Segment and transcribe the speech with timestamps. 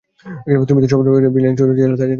[0.69, 2.05] তুমি তো সবসময় ব্রিলিয়ান্ট স্টুডেন্ট ছিলে, না?